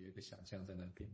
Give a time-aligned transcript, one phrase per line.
[0.00, 1.08] 有一个想象在那边。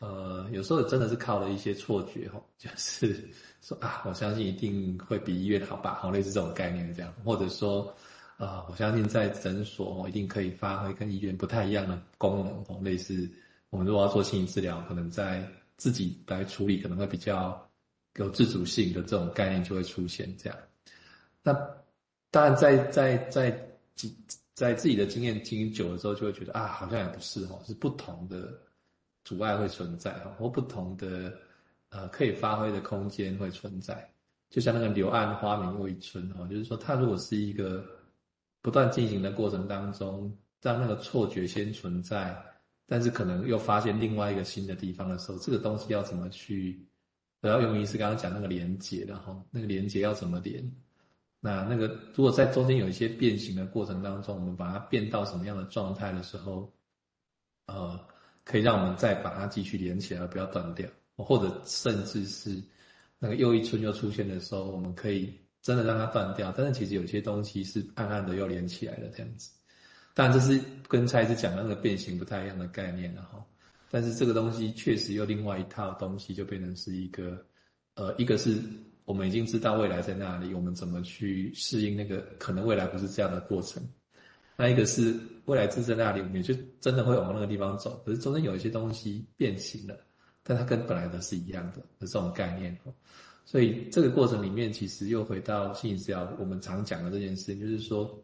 [0.00, 3.28] 呃，有时候真的是靠了一些错觉哈，就是
[3.60, 7.92] 说啊，我相信一定会比医院好吧，好类似这种概念这样，或者说
[8.36, 13.28] 啊、我相信在诊所我一定可以发挥跟医院不太一样的功能哦，类似
[13.70, 15.44] 我们如果要做心理治疗，可能在
[15.76, 17.68] 自己来处理可能会比较
[18.14, 20.56] 有自主性的这种概念就会出现这样。
[21.42, 21.52] 那
[22.30, 23.50] 当然在在在
[24.58, 28.52] 在自己的经验经营久了之后，就会觉得啊，好像也不是哦，是不同的。
[29.24, 31.30] 阻碍会存在或不同的
[31.90, 34.10] 呃可以发挥的空间会存在，
[34.48, 37.84] 就像那个柳暗花明又一村哦，就是说它如果是一个
[38.62, 42.34] 不断进行的过程当中，让那个错觉先存在，
[42.86, 46.82] 但是可能又发现另外一个新的地方的时候，这个东西要怎么去？
[47.42, 50.64] 我要用于是刚刚讲那个连接的哈，那个连接要怎么连？
[51.40, 56.72] 那那个如果在中间有一些变形的过程当中，我们把它变到什么样的状态的时候，
[57.66, 57.98] 呃。
[58.50, 60.88] 可以让我们再把它继续连起来，不要断掉，
[61.18, 62.58] 或者甚至是
[63.18, 66.50] 那个又一村又出现的时候，我们可以真的让它断掉。
[66.56, 69.50] 但是其实有些东西是暗暗的又连起来的这样子。
[70.14, 73.44] 但这是跟蔡司讲的那个变形不太一样的概念了哈。
[73.90, 77.44] 但是这个东西确实又另外一套东西，就变成是一个
[77.96, 78.62] 呃，一个是
[79.08, 83.82] 我们已经知道未来在那里，我们怎么去适应那个可能未来不是这样的过程。
[84.54, 88.02] 那一个是未来就在那里，我们就真的会往那个地方走。
[88.04, 89.96] 可是中间有一些东西变形了，
[90.42, 92.78] 但它跟本来的是一样的，这种概念。
[93.46, 98.22] 所以这个过程里面，其实又回到心理治疗我们常讲的这件事情，就是说，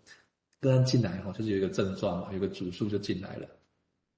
[0.61, 3.49] 个人进来哈，就是有一个症状嘛，有个主诉就进来了。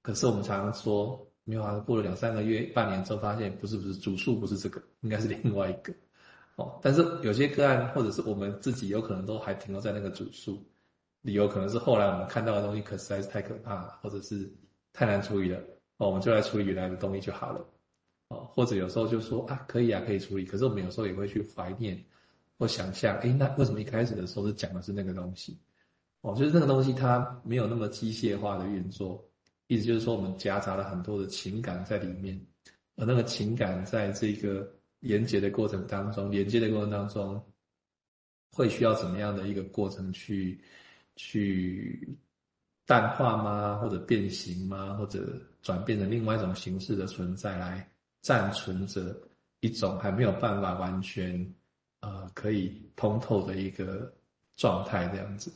[0.01, 5.93] 可是我们常常说，没有啊，过了两三个月、半年之后，发现不是不是主诉不是这个，应该是另外一个。
[6.57, 10.63] 哦，但是有些个案或者是我们自己，有可能都还停留在那个主诉。
[11.21, 14.49] 理由可能是后来我们看到的东西可实在是太可怕了，或者是
[14.93, 15.59] 太难处理了，
[15.97, 17.65] 哦，我们就来处理原来的东西就好了，
[18.29, 20.45] 哦，或者有时候就说啊，可以啊，可以处理。
[20.45, 22.01] 可是我们有时候也会去怀念
[22.57, 25.57] 或想象，诶，那为什么一开始的时候是讲的是那个东西？
[26.21, 29.23] 哦，就是那个东西它没有那么机械化的运作，
[29.67, 32.39] 意思就是说我们夹杂了很多的情感在里面，
[32.95, 34.67] 而那个情感在这个
[34.99, 37.43] 连接的过程当中，连接的过程当中，
[38.51, 40.61] 会需要怎么样的一个过程去？
[41.19, 42.15] 去
[42.85, 43.79] 淡化吗？
[43.79, 44.93] 或者变形吗？
[44.93, 47.89] 或者转变成另外一种形式的存在来
[48.21, 49.19] 暂存着
[49.61, 51.51] 一种还没有办法完全
[52.01, 54.13] 呃可以通透的一个
[54.57, 55.51] 状态这样子。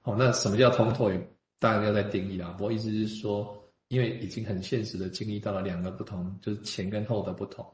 [0.00, 1.10] 好，那什么叫通透？
[1.10, 2.50] 也当然要再定义啦。
[2.52, 7.66] 不过意思是说，因为已经很现实的经历到了两个不同，就是前跟后的不同，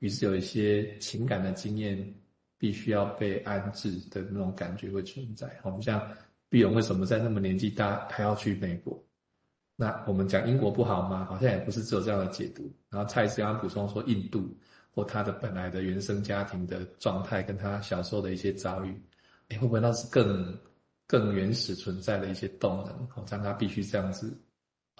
[0.00, 2.14] 于是有一些情感的经验
[2.58, 5.50] 必须要被安置的那种感觉会存在。
[5.62, 6.00] 我们像。
[6.50, 9.02] 碧荣为什么在那么年纪大还要去美国？
[9.74, 11.24] 那我们讲英国不好吗？
[11.24, 12.72] 好像也不是只有这样的解读。
[12.90, 14.56] 然后蔡医师刚补充说，印度
[14.94, 18.94] 或他的本来的原生家庭的状态，跟他小时候的一些遭遇，
[19.48, 20.56] 诶，会不会那是更
[21.08, 24.32] 更原始存在的一些动能，好让他必须这样子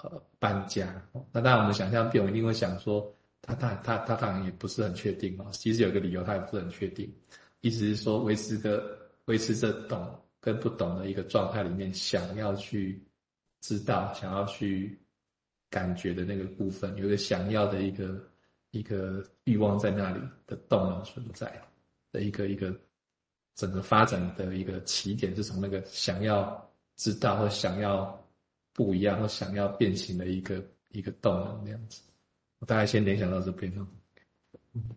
[0.03, 1.00] 呃搬家？
[1.31, 3.15] 那当然我们想象碧荣一定会想说，
[3.47, 5.47] 他他他他当然也不是很确定哦。
[5.53, 7.12] 其实有个理由他也不是很确定，
[7.60, 8.82] 意思是说维持的
[9.27, 10.21] 维持这懂。
[10.44, 13.03] 跟不懂的一个状态里面，想要去
[13.62, 15.03] 知道、想要去
[15.71, 18.22] 感觉的那个部分，有个想要的一个
[18.72, 21.50] 一个欲望在那里的动能存在
[22.12, 22.78] 的一个一个
[23.55, 28.22] 整个发展的一个起点，是从那个想要知道或想要
[28.75, 32.03] 不一样或想要变形的一个一个动能那样子。
[32.59, 33.72] 我大概先联想到这边。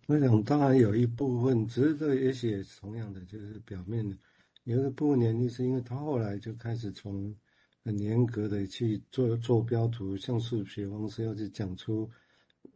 [0.07, 4.15] 我想当然有一部分，只是这也许也是同样的就是表面的。
[4.63, 7.33] 有的部分原因是因为他后来就开始从
[7.85, 12.09] 很严格的去做做标图，像数学方式要去讲出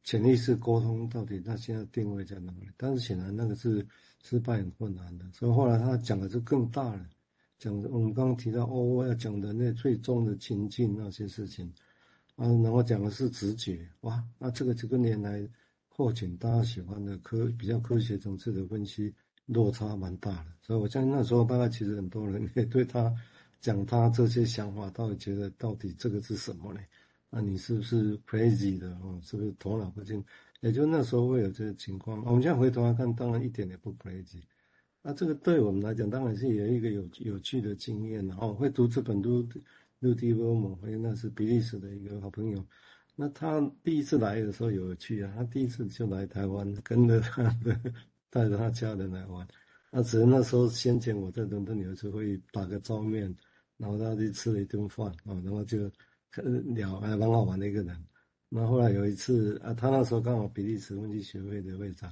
[0.04, 3.86] 潜意识沟通到底他现在定位在哪里，但是显然那个是
[4.24, 7.10] 失败很困难的，所以后来他讲的就更大了，
[7.58, 11.74] 讲我们刚刚提到哦，我要讲的那最终的情境那些事情，
[12.44, 15.48] 嗯，然后讲的是直觉，哇，那这个这个年来
[15.90, 19.14] 后景大家喜欢的科比较科学层次的分析。
[19.48, 23.14] 落差蛮大的，所以我相信那时候大概其实很多人也对他
[23.60, 26.80] 讲他这些想法，到底觉得到底这个是什么呢？
[27.30, 29.20] 那你是不是 crazy 的哦？
[29.22, 30.24] 是不是头脑不清？
[30.62, 32.24] 也就那时候会有这个情况。
[32.26, 34.42] 我们现在回头来看，当然一点也不 crazy。
[35.02, 38.26] 那这个对我们来讲，当然是有一个有有趣的经验。
[38.26, 39.46] 然后会读这本书，
[40.02, 42.64] 陆地欧蒙辉，那是比利时的一个好朋友。
[43.16, 47.76] 那他第一次来的时候有趣啊，他第一次就来台湾，跟着他的。
[48.34, 49.46] 带着他家人来玩，
[49.92, 53.36] 那只是那时候先前我在伦敦有一次会打个照面，
[53.76, 55.92] 然后他去吃了一顿饭啊，然后就
[56.74, 57.94] 聊，还蛮好玩的一个人。
[58.48, 62.10] 那后来有一次啊，他那时候刚好比利时问题学会的会长，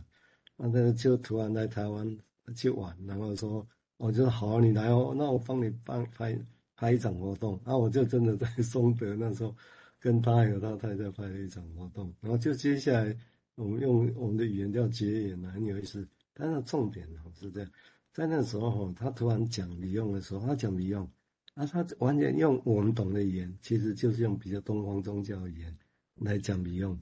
[0.57, 2.05] 那他就突然来台湾
[2.53, 3.65] 去玩，然后说，
[3.95, 6.37] 我就说好，你来哦，那我帮你办拍
[6.79, 9.53] 拍一场活动，那我就真的在 松德那时候
[9.99, 13.13] 跟他还有他太太拍了一场活动，然后就接下来
[13.55, 16.07] 我们用我们的语言叫结缘，很有意思。
[16.33, 17.69] 但是重点哦是这样，
[18.13, 21.05] 在那时候哦，他突然讲李用的时候，他讲李用，
[21.53, 25.77] 那他完全用我们懂的语言，其实就是用比较东方宗教语言。
[26.21, 26.97] 来讲比用，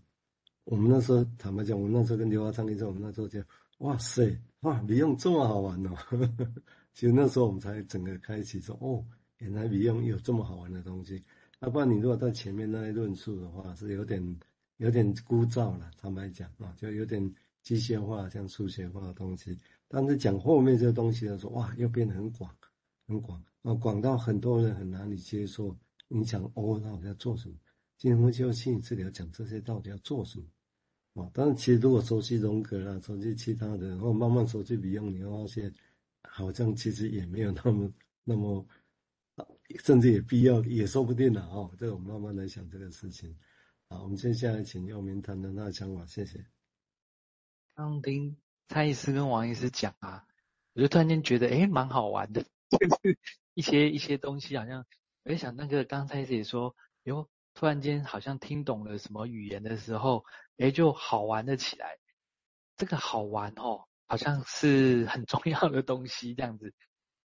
[0.63, 3.39] 我们那时候坦白讲，我们那时候跟刘华昌医生，我们那时候就，
[3.79, 5.91] 哇塞，哇，比用这么好玩哦！
[6.93, 9.03] 其实那时候我们才整个开启说，哦，
[9.37, 11.23] 原来比用有这么好玩的东西。
[11.59, 14.39] 要不然你如果在前面那些论述的话，是有点
[14.77, 15.89] 有点枯燥了。
[15.97, 19.57] 坦白讲啊，就有点机械化、像数学化的东西。
[19.87, 22.53] 但是讲后面这些东西的时候，哇，又变得很广，
[23.07, 25.75] 很广啊，广到很多人很难以接受。
[26.07, 27.55] 你讲哦，那我要做什么？
[27.97, 31.23] 精神分析或心理治疗讲这些到底要做什么？
[31.23, 35.73] 啊，但是其实如果熟悉荣格啦，熟悉其他的，然后慢慢熟悉比用，你会发现
[36.21, 37.91] 好像其实也没有那么
[38.23, 38.63] 那么，
[39.83, 41.71] 甚至也必要，也说不定了哦。
[41.77, 43.37] 这个我们慢慢来想这个事情。
[43.89, 46.45] 好，我们接下来请佑明谈谈他的想法，谢谢。
[47.75, 48.37] 刚听
[48.67, 50.25] 蔡医师跟王医师讲啊，
[50.73, 53.17] 我就突然间觉得，诶，蛮好玩的， 就是
[53.53, 54.85] 一些一些东西，好像
[55.23, 57.29] 我在想那个刚才也说，哟。
[57.59, 60.25] 突然间好像听懂了什么语言的时候，
[60.57, 61.97] 诶，就好玩了起来。
[62.75, 66.75] 这个好玩哦，好像是很重要的东西这样子。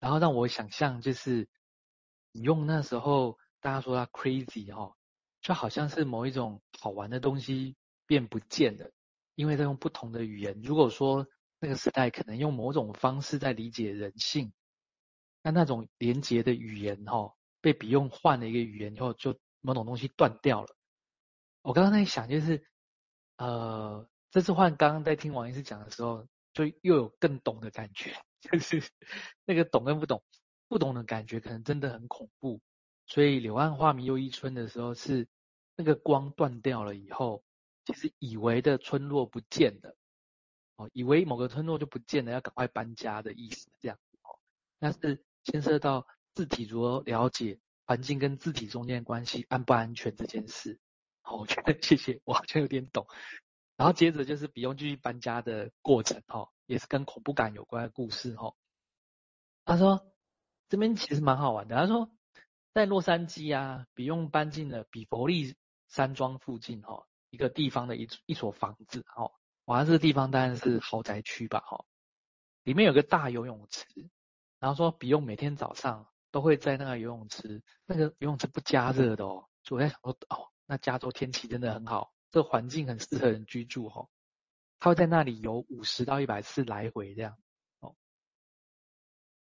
[0.02, 1.48] 然后让我想象，就是
[2.42, 4.96] 用那时候大家说它 crazy 哦，
[5.42, 7.76] 就好像是某一种好玩的东西
[8.06, 8.92] 变不见了，
[9.36, 10.60] 因为在用不同的语言。
[10.64, 11.28] 如果说
[11.60, 14.54] 那个时代可能用某种方式在理解人性，
[15.42, 19.38] 那那种连结的语言哦，被比用换了一个语言以后就。
[19.60, 20.68] 某种东西断掉了，
[21.62, 22.64] 我刚刚在想，就是，
[23.38, 28.82] 呃，这次换刚刚在听王医师讲的时候，就又有更懂的感觉， 就是
[29.44, 30.24] 那个懂跟不懂，
[30.68, 32.62] 不懂的感觉可能真的很恐怖。
[33.06, 35.28] 所以柳暗花明又一村的时候，是
[35.76, 37.44] 那个光断掉了以后，
[37.86, 39.96] 其实以为的村落不见了，
[40.76, 44.40] 哦，以为某个村落就不见了，要赶快搬家的意思，这样哦，
[44.80, 47.60] 但是牵涉到字体如何了解。
[47.90, 50.78] 环境跟字体中间的关系安不安全这件事，
[51.22, 53.08] 好，我觉得 谢谢，我好像有点懂。
[53.78, 58.54] 然后接着就是比用继续搬家的过程，哈，也是跟恐怖感有关的故事，哈。
[59.64, 60.06] 他说
[60.70, 62.12] 这边其实蛮好玩的，他说
[62.74, 65.56] 在洛杉矶啊，比用搬进了比佛利
[65.88, 69.32] 山庄附近，哈，一个地方的一一所房子，哈，
[69.66, 71.86] 哇，这个地方当然是豪宅区吧，哈，
[72.64, 73.86] 里面有个大游泳池，
[74.60, 76.08] 然后说比用每天早上。
[76.30, 79.48] 都会在那个游泳池，那个游泳池不加热的哦。
[79.64, 84.10] 所以我在想说，哦，那加州天气真的很好，这个环境很适合人居住哦。
[84.78, 87.38] 他会在那里游五十到一百次来回这样。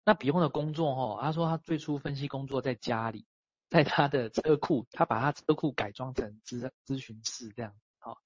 [0.05, 3.25] 那比用的工作哦，他说他最初分析工作在家里，
[3.69, 7.73] 在他的车库，他把他车库改装成咨咨询室这样。
[8.01, 8.17] 哦，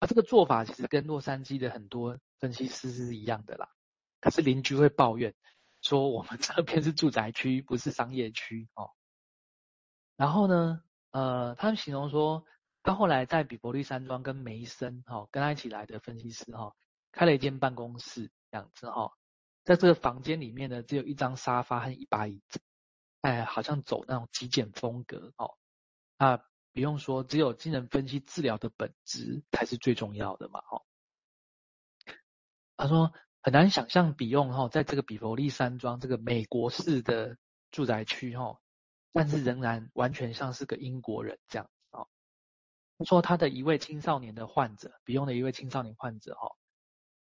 [0.00, 3.68] 啊，这个做法其实跟洛杉矶的很多分析师是一样的啦。
[4.20, 5.34] 可是邻居会抱怨。
[5.82, 8.90] 说我们这边是住宅区，不是商业区哦。
[10.16, 12.44] 然后呢，呃，他们形容说，
[12.82, 16.74] 他后来在比伯利山庄跟梅森哈、跟他一起来的分析师哈、
[17.12, 19.12] 开了一间办公室这样子哈、
[19.66, 22.62] 在这个房间里面呢，只有一张沙发和一把椅子，
[23.20, 25.58] 哎，好像走那种极简风格哦。
[26.16, 26.38] 啊，
[26.72, 30.86] 不用说，只有精神分析治疗的本质才是最重要的嘛，哦。
[32.78, 33.12] 他说。
[33.42, 37.38] 很难想象比用哈，在这个比佛利山庄这个美国式的
[37.70, 38.58] 住宅区哈，
[39.12, 42.08] 但是仍然完全像是个英国人这样啊。
[42.98, 46.56] 他说他的一位青少年的患者，比用的一位青少年患者哈，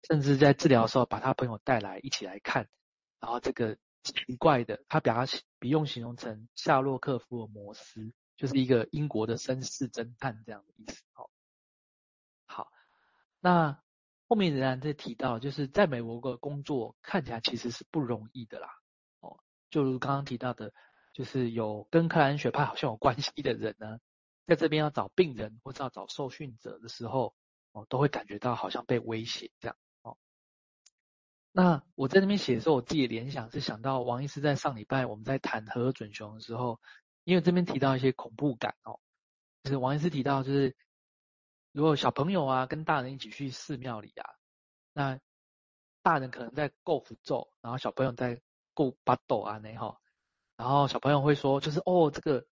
[0.09, 2.69] 甚至在治疗的时候把他朋友带来一起来看，
[3.21, 11.29] 然后这个奇怪的，他把他比用形容成夏洛克福尔摩斯，就是一个英国的绅士侦探这样的意思哦。
[12.47, 12.71] 好，
[13.41, 13.81] 那。
[14.27, 18.71] 后面仍然在提到，就是在美国的工作看起来其实是不容易的啦。
[19.21, 20.73] 哦，就如刚刚提到的，
[21.13, 24.01] 就是有跟克兰学派好像有关系的人呢，
[24.47, 27.37] 在这边要找病人或者要找受训者的时候，
[27.73, 29.77] 哦，都会感觉到好像被威胁这样。
[31.57, 36.81] 那我在那边写的时候，我自己联想是想到王医师在上礼拜我们在谈和准雄的时候，
[37.23, 38.99] 因为这边提到一些恐怖感哦，
[39.63, 40.77] 就是王医师提到就是。
[41.77, 44.31] 如果小朋友啊跟大人一起去寺庙里啊，
[44.93, 45.19] 那
[46.03, 48.41] 大人可能在构符咒，然后小朋友在
[48.75, 49.99] 构巴斗啊那哈，
[50.57, 52.47] 然后小朋友会说就是哦这个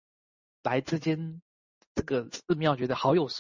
[0.64, 1.40] 来这间
[1.94, 3.38] 这个寺庙觉得好有收